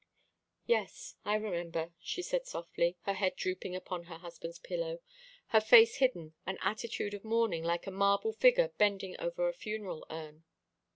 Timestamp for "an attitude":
6.47-7.13